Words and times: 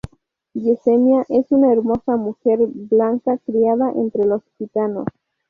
Yesenia 0.55 1.23
es 1.29 1.45
una 1.51 1.71
hermosa 1.71 2.15
mujer 2.17 2.57
blanca 2.65 3.37
criada 3.45 3.91
entre 3.95 4.25
los 4.25 4.41
gitanos. 4.57 5.05